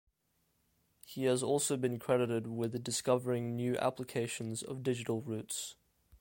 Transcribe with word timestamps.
He 1.05 1.25
has 1.25 1.43
also 1.43 1.77
been 1.77 1.99
credited 1.99 2.47
with 2.47 2.83
discovering 2.83 3.55
new 3.55 3.77
applications 3.77 4.63
of 4.63 4.81
digital 4.81 5.21
roots. 5.21 5.75